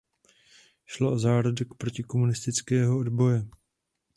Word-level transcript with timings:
Šlo 0.85 1.11
o 1.13 1.19
zárodek 1.21 1.73
protikomunistického 1.77 2.97
odboje. 2.99 3.45